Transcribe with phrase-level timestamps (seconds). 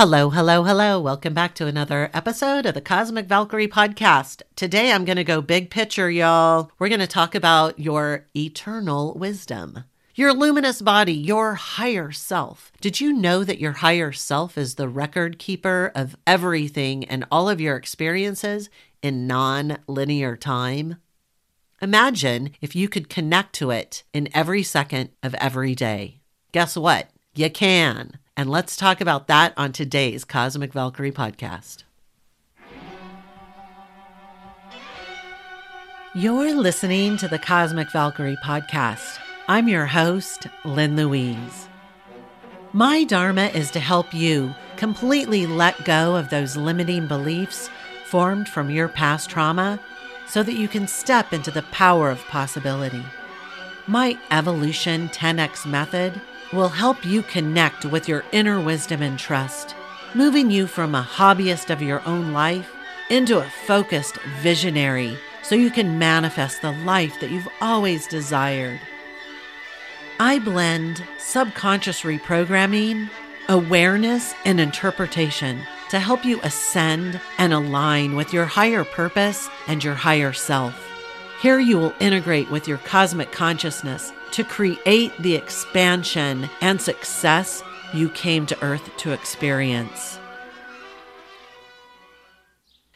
[0.00, 0.98] Hello, hello, hello.
[0.98, 4.40] Welcome back to another episode of the Cosmic Valkyrie podcast.
[4.56, 6.72] Today I'm going to go big picture, y'all.
[6.78, 9.84] We're going to talk about your eternal wisdom,
[10.14, 12.72] your luminous body, your higher self.
[12.80, 17.50] Did you know that your higher self is the record keeper of everything and all
[17.50, 18.70] of your experiences
[19.02, 20.96] in non linear time?
[21.82, 26.22] Imagine if you could connect to it in every second of every day.
[26.52, 27.10] Guess what?
[27.34, 28.18] You can.
[28.40, 31.82] And let's talk about that on today's Cosmic Valkyrie podcast.
[36.14, 39.18] You're listening to the Cosmic Valkyrie podcast.
[39.46, 41.68] I'm your host, Lynn Louise.
[42.72, 47.68] My Dharma is to help you completely let go of those limiting beliefs
[48.06, 49.78] formed from your past trauma
[50.26, 53.04] so that you can step into the power of possibility.
[53.86, 56.22] My Evolution 10X method
[56.52, 59.74] will help you connect with your inner wisdom and trust,
[60.14, 62.70] moving you from a hobbyist of your own life
[63.08, 68.80] into a focused visionary so you can manifest the life that you've always desired.
[70.18, 73.08] I blend subconscious reprogramming,
[73.48, 79.94] awareness, and interpretation to help you ascend and align with your higher purpose and your
[79.94, 80.88] higher self.
[81.40, 88.08] Here you will integrate with your cosmic consciousness to create the expansion and success you
[88.10, 90.18] came to Earth to experience.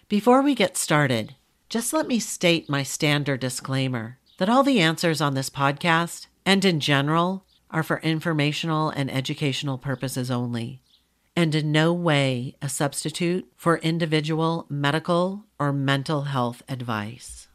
[0.09, 1.35] Before we get started,
[1.69, 6.65] just let me state my standard disclaimer that all the answers on this podcast and
[6.65, 10.83] in general are for informational and educational purposes only,
[11.35, 17.49] and in no way a substitute for individual medical or mental health advice.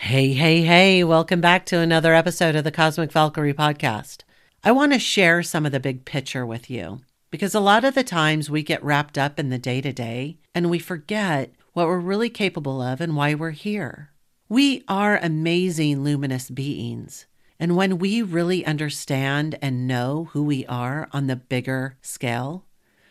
[0.00, 4.22] Hey, hey, hey, welcome back to another episode of the Cosmic Valkyrie podcast.
[4.62, 7.00] I want to share some of the big picture with you
[7.32, 10.38] because a lot of the times we get wrapped up in the day to day
[10.54, 14.12] and we forget what we're really capable of and why we're here.
[14.48, 17.26] We are amazing luminous beings.
[17.58, 22.64] And when we really understand and know who we are on the bigger scale,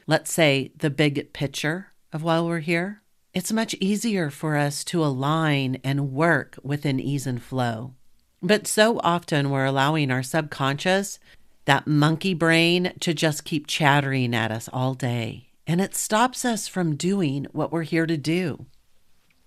[0.07, 3.01] let's say the big picture of why we're here,
[3.37, 7.93] it's much easier for us to align and work within ease and flow.
[8.41, 11.19] But so often we're allowing our subconscious,
[11.65, 15.49] that monkey brain, to just keep chattering at us all day.
[15.67, 18.65] And it stops us from doing what we're here to do.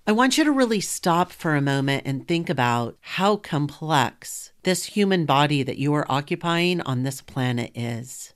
[0.07, 4.85] I want you to really stop for a moment and think about how complex this
[4.85, 8.35] human body that you are occupying on this planet is.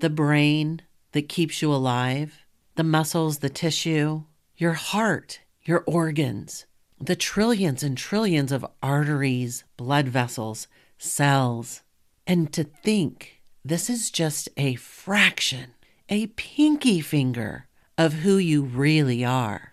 [0.00, 0.82] The brain
[1.12, 2.44] that keeps you alive,
[2.74, 4.24] the muscles, the tissue,
[4.60, 6.66] your heart, your organs,
[7.00, 11.80] the trillions and trillions of arteries, blood vessels, cells.
[12.26, 15.72] And to think this is just a fraction,
[16.10, 19.72] a pinky finger of who you really are.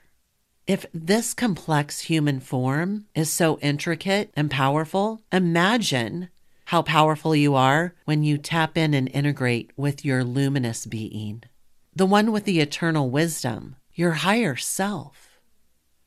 [0.66, 6.30] If this complex human form is so intricate and powerful, imagine
[6.66, 11.44] how powerful you are when you tap in and integrate with your luminous being,
[11.94, 15.40] the one with the eternal wisdom your higher self.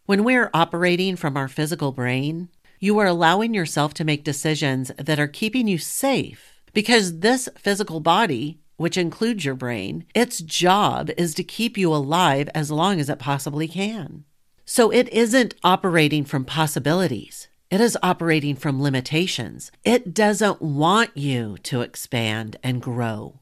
[0.07, 5.19] When we're operating from our physical brain, you are allowing yourself to make decisions that
[5.19, 11.35] are keeping you safe because this physical body, which includes your brain, its job is
[11.35, 14.25] to keep you alive as long as it possibly can.
[14.65, 17.49] So it isn't operating from possibilities.
[17.71, 19.73] It is operating from limitations.
[19.85, 23.41] It doesn't want you to expand and grow.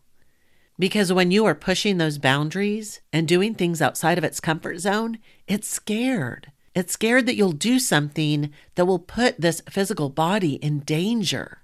[0.78, 5.18] Because when you are pushing those boundaries and doing things outside of its comfort zone,
[5.46, 6.52] it's scared.
[6.74, 11.62] It's scared that you'll do something that will put this physical body in danger.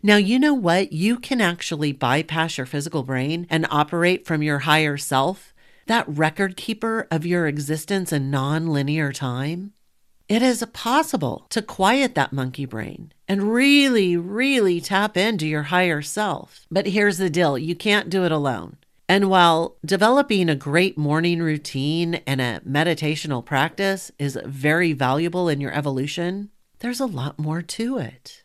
[0.00, 0.92] Now, you know what?
[0.92, 5.52] You can actually bypass your physical brain and operate from your higher self,
[5.86, 9.72] that record keeper of your existence in non linear time.
[10.28, 16.02] It is possible to quiet that monkey brain and really, really tap into your higher
[16.02, 16.66] self.
[16.70, 18.76] But here's the deal you can't do it alone.
[19.08, 25.62] And while developing a great morning routine and a meditational practice is very valuable in
[25.62, 26.50] your evolution,
[26.80, 28.42] there's a lot more to it.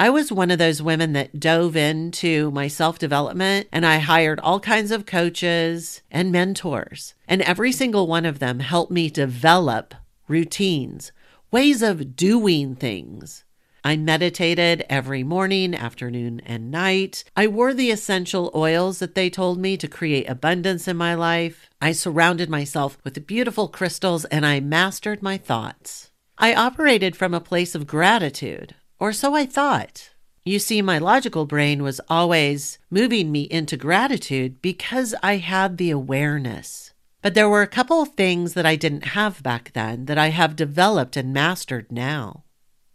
[0.00, 4.40] I was one of those women that dove into my self development and I hired
[4.40, 7.14] all kinds of coaches and mentors.
[7.28, 9.94] And every single one of them helped me develop
[10.28, 11.12] routines,
[11.50, 13.44] ways of doing things.
[13.84, 17.22] I meditated every morning, afternoon, and night.
[17.36, 21.70] I wore the essential oils that they told me to create abundance in my life.
[21.80, 26.10] I surrounded myself with beautiful crystals and I mastered my thoughts.
[26.36, 30.10] I operated from a place of gratitude, or so I thought.
[30.44, 35.90] You see, my logical brain was always moving me into gratitude because I had the
[35.90, 36.85] awareness.
[37.26, 40.28] But there were a couple of things that I didn't have back then that I
[40.28, 42.44] have developed and mastered now.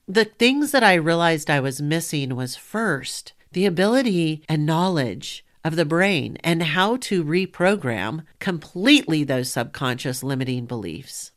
[0.07, 5.75] The things that I realized I was missing was first, the ability and knowledge of
[5.75, 11.33] the brain and how to reprogram completely those subconscious limiting beliefs.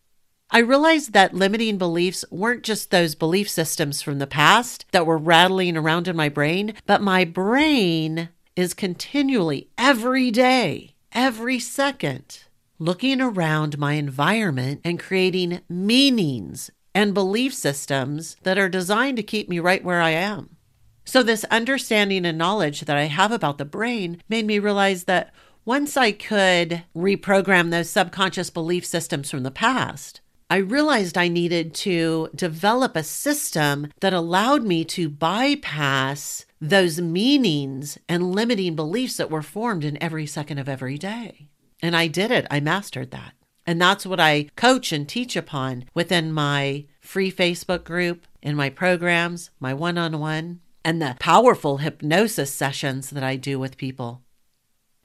[0.52, 5.18] I realized that limiting beliefs weren't just those belief systems from the past that were
[5.18, 12.44] rattling around in my brain, but my brain is continually, every day, every second,
[12.78, 19.48] looking around my environment and creating meanings and belief systems that are designed to keep
[19.48, 20.56] me right where I am.
[21.04, 25.32] So, this understanding and knowledge that I have about the brain made me realize that
[25.64, 31.74] once I could reprogram those subconscious belief systems from the past, I realized I needed
[31.76, 39.30] to develop a system that allowed me to bypass those meanings and limiting beliefs that
[39.30, 41.48] were formed in every second of every day.
[41.82, 42.46] And I did it.
[42.50, 43.34] I mastered that.
[43.66, 48.68] And that's what I coach and teach upon within my free Facebook group, in my
[48.68, 54.22] programs, my one on one, and the powerful hypnosis sessions that I do with people.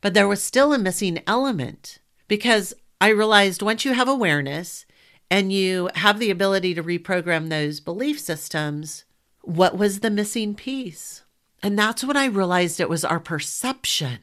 [0.02, 4.86] But there was still a missing element because I realized once you have awareness
[5.32, 9.06] and you have the ability to reprogram those belief systems,
[9.42, 11.24] what was the missing piece?
[11.62, 14.20] And that's when I realized it was our perception.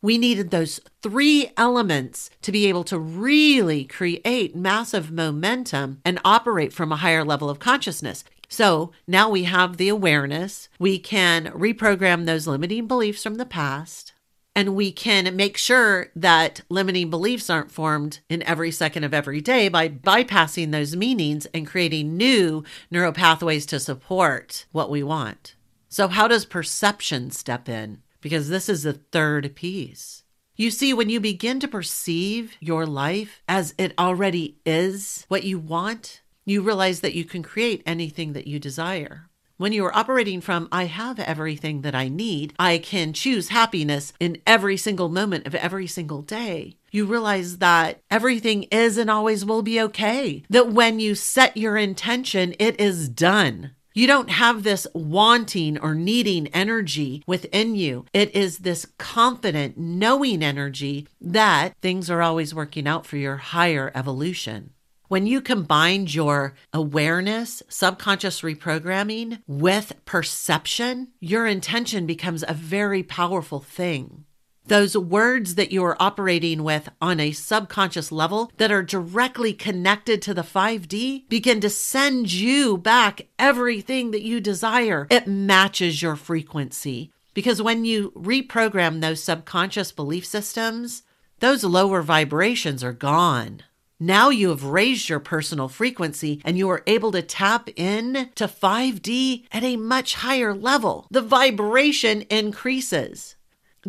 [0.00, 6.72] We needed those three elements to be able to really create massive momentum and operate
[6.72, 8.22] from a higher level of consciousness.
[8.48, 10.68] So now we have the awareness.
[10.78, 14.12] We can reprogram those limiting beliefs from the past
[14.58, 19.40] and we can make sure that limiting beliefs aren't formed in every second of every
[19.40, 25.54] day by bypassing those meanings and creating new neural pathways to support what we want.
[25.88, 28.02] So, how does perception step in?
[28.20, 30.24] Because this is the third piece.
[30.56, 35.58] You see, when you begin to perceive your life as it already is what you
[35.58, 39.28] want, you realize that you can create anything that you desire.
[39.56, 44.12] When you are operating from, I have everything that I need, I can choose happiness
[44.20, 49.44] in every single moment of every single day, you realize that everything is and always
[49.44, 50.42] will be okay.
[50.48, 53.72] That when you set your intention, it is done.
[53.98, 58.04] You don't have this wanting or needing energy within you.
[58.12, 63.90] It is this confident, knowing energy that things are always working out for your higher
[63.96, 64.70] evolution.
[65.08, 73.58] When you combine your awareness, subconscious reprogramming with perception, your intention becomes a very powerful
[73.58, 74.26] thing.
[74.68, 80.20] Those words that you are operating with on a subconscious level that are directly connected
[80.20, 85.06] to the 5D begin to send you back everything that you desire.
[85.08, 87.10] It matches your frequency.
[87.32, 91.02] Because when you reprogram those subconscious belief systems,
[91.40, 93.62] those lower vibrations are gone.
[93.98, 98.46] Now you have raised your personal frequency and you are able to tap in to
[98.46, 101.06] 5D at a much higher level.
[101.10, 103.34] The vibration increases.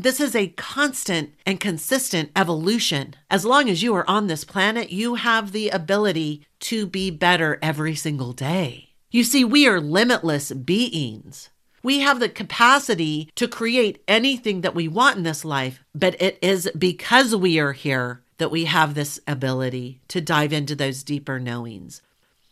[0.02, 3.16] This is a constant and consistent evolution.
[3.30, 7.60] As long as you are on this planet, you have the ability to be better
[7.62, 8.92] every single day.
[9.12, 11.50] You see, we are limitless beings.
[11.84, 16.40] We have the capacity to create anything that we want in this life, but it
[16.42, 21.42] is because we are here that we have this ability to dive into those deeper
[21.42, 22.02] knowings.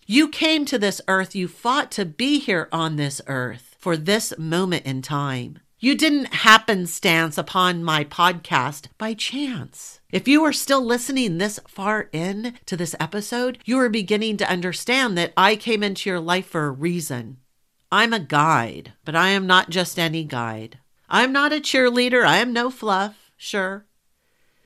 [0.05, 4.37] You came to this earth, you fought to be here on this earth for this
[4.37, 5.59] moment in time.
[5.79, 9.99] You didn't happenstance upon my podcast by chance.
[10.11, 14.49] If you are still listening this far in to this episode, you are beginning to
[14.49, 17.37] understand that I came into your life for a reason.
[17.91, 20.79] I'm a guide, but I am not just any guide.
[21.09, 22.25] I'm not a cheerleader.
[22.25, 23.85] I am no fluff, sure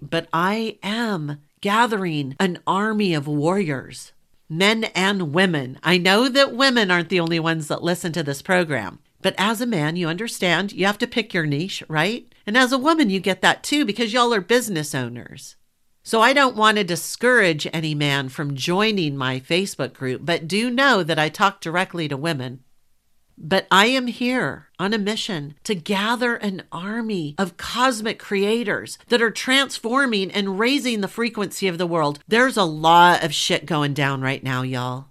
[0.02, 4.12] but I am gathering an army of warriors,
[4.50, 5.80] men and women.
[5.84, 9.62] I know that women aren't the only ones that listen to this program, but as
[9.62, 12.32] a man, you understand you have to pick your niche, right?
[12.46, 15.56] And as a woman, you get that too because y'all are business owners.
[16.04, 20.72] So I don't want to discourage any man from joining my Facebook group, but do
[20.72, 22.64] know that I talk directly to women.
[23.38, 29.22] But I am here on a mission to gather an army of cosmic creators that
[29.22, 32.20] are transforming and raising the frequency of the world.
[32.28, 35.11] There's a lot of shit going down right now, y'all.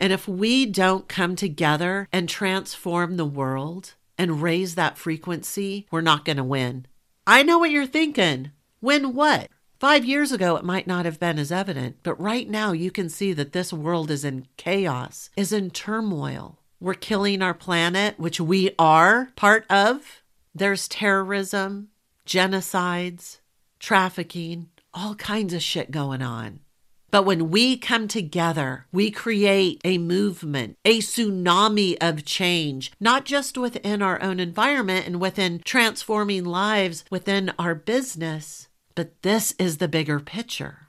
[0.00, 6.00] And if we don't come together and transform the world and raise that frequency, we're
[6.00, 6.86] not going to win.
[7.26, 8.50] I know what you're thinking.
[8.80, 9.50] Win what?
[9.78, 13.10] Five years ago, it might not have been as evident, but right now you can
[13.10, 16.58] see that this world is in chaos, is in turmoil.
[16.80, 20.22] we're killing our planet, which we are part of.
[20.54, 21.88] There's terrorism,
[22.26, 23.40] genocides,
[23.78, 26.60] trafficking, all kinds of shit going on.
[27.10, 33.58] But when we come together, we create a movement, a tsunami of change, not just
[33.58, 39.88] within our own environment and within transforming lives within our business, but this is the
[39.88, 40.88] bigger picture.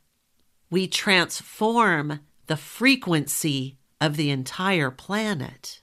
[0.70, 5.82] We transform the frequency of the entire planet.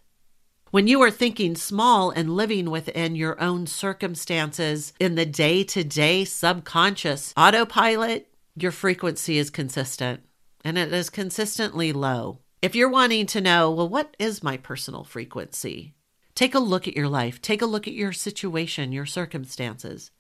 [0.71, 5.83] When you are thinking small and living within your own circumstances in the day to
[5.83, 10.23] day subconscious autopilot, your frequency is consistent
[10.65, 12.41] and it is consistently low.
[12.61, 15.95] If you're wanting to know, well, what is my personal frequency?
[16.35, 17.41] Take a look at your life.
[17.41, 20.11] Take a look at your situation, your circumstances.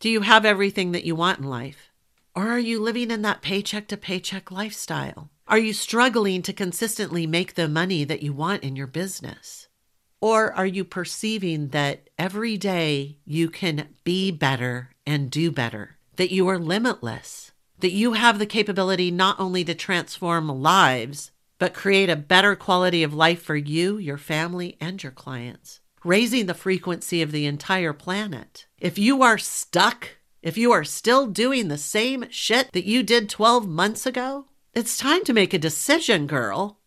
[0.00, 1.90] Do you have everything that you want in life?
[2.34, 5.30] Or are you living in that paycheck to paycheck lifestyle?
[5.48, 9.68] Are you struggling to consistently make the money that you want in your business?
[10.20, 16.32] Or are you perceiving that every day you can be better and do better, that
[16.32, 22.10] you are limitless, that you have the capability not only to transform lives, but create
[22.10, 27.22] a better quality of life for you, your family, and your clients, raising the frequency
[27.22, 28.66] of the entire planet?
[28.78, 33.28] If you are stuck, if you are still doing the same shit that you did
[33.28, 36.78] 12 months ago, it's time to make a decision, girl.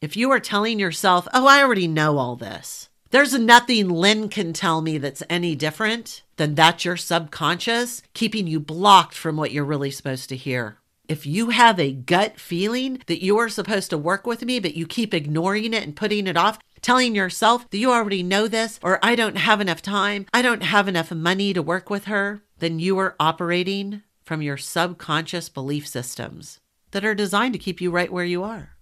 [0.00, 4.52] If you are telling yourself, oh, I already know all this, there's nothing Lynn can
[4.52, 9.62] tell me that's any different, then that's your subconscious keeping you blocked from what you're
[9.62, 10.78] really supposed to hear.
[11.06, 14.74] If you have a gut feeling that you are supposed to work with me, but
[14.74, 18.80] you keep ignoring it and putting it off, telling yourself that you already know this,
[18.82, 22.42] or I don't have enough time, I don't have enough money to work with her,
[22.58, 26.58] then you are operating from your subconscious belief systems
[26.92, 28.76] that are designed to keep you right where you are.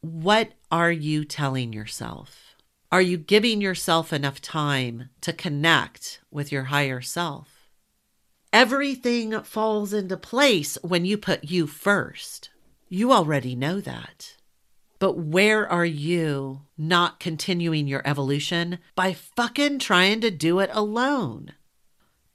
[0.00, 2.53] What are you telling yourself?
[2.94, 7.68] Are you giving yourself enough time to connect with your higher self?
[8.52, 12.50] Everything falls into place when you put you first.
[12.88, 14.36] You already know that.
[15.00, 21.54] But where are you not continuing your evolution by fucking trying to do it alone?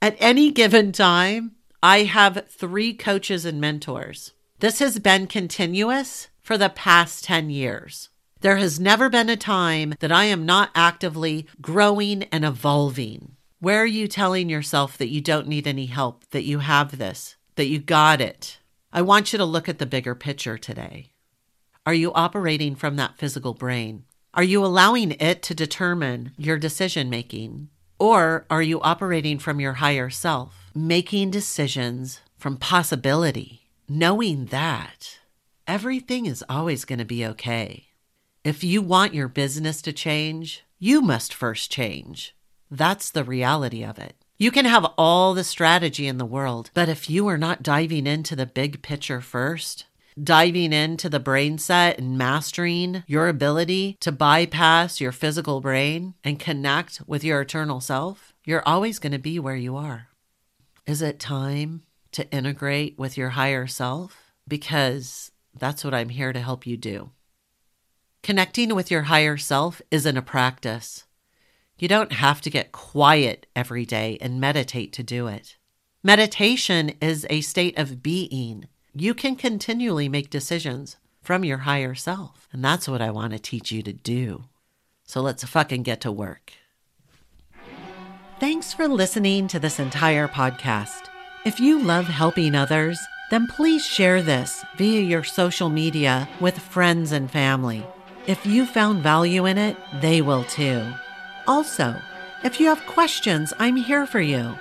[0.02, 1.52] At any given time,
[1.82, 4.34] I have three coaches and mentors.
[4.58, 8.10] This has been continuous for the past 10 years.
[8.40, 13.36] There has never been a time that I am not actively growing and evolving.
[13.58, 17.36] Where are you telling yourself that you don't need any help, that you have this,
[17.56, 18.58] that you got it?
[18.94, 21.10] I want you to look at the bigger picture today.
[21.84, 24.04] Are you operating from that physical brain?
[24.32, 27.68] Are you allowing it to determine your decision making?
[27.98, 35.18] Or are you operating from your higher self, making decisions from possibility, knowing that
[35.66, 37.88] everything is always going to be okay?
[38.42, 42.34] If you want your business to change, you must first change.
[42.70, 44.16] That's the reality of it.
[44.38, 48.06] You can have all the strategy in the world, but if you are not diving
[48.06, 49.84] into the big picture first,
[50.18, 56.40] diving into the brain set and mastering your ability to bypass your physical brain and
[56.40, 60.08] connect with your eternal self, you're always going to be where you are.
[60.86, 61.82] Is it time
[62.12, 64.32] to integrate with your higher self?
[64.48, 67.10] Because that's what I'm here to help you do.
[68.22, 71.04] Connecting with your higher self isn't a practice.
[71.78, 75.56] You don't have to get quiet every day and meditate to do it.
[76.02, 78.66] Meditation is a state of being.
[78.94, 82.46] You can continually make decisions from your higher self.
[82.52, 84.44] And that's what I want to teach you to do.
[85.04, 86.52] So let's fucking get to work.
[88.38, 91.08] Thanks for listening to this entire podcast.
[91.46, 92.98] If you love helping others,
[93.30, 97.86] then please share this via your social media with friends and family.
[98.26, 100.92] If you found value in it, they will too.
[101.46, 101.96] Also,
[102.44, 104.58] if you have questions, I'm here for you.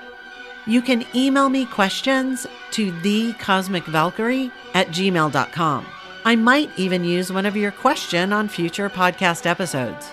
[0.66, 5.86] You can email me questions to thecosmicvalkyrie at gmail.com.
[6.26, 10.10] I might even use one of your question on future podcast episodes.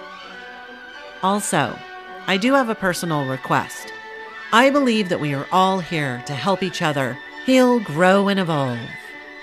[1.23, 1.77] Also,
[2.27, 3.93] I do have a personal request.
[4.53, 8.79] I believe that we are all here to help each other heal, grow, and evolve.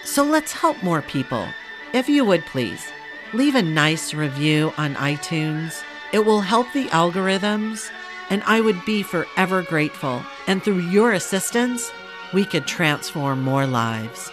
[0.04, 1.48] So let's help more people.
[1.94, 2.92] If you would please
[3.34, 5.82] leave a nice review on iTunes.
[6.12, 7.90] It will help the algorithms,
[8.30, 10.24] and I would be forever grateful.
[10.48, 11.92] And through your assistance,
[12.34, 14.32] we could transform more lives.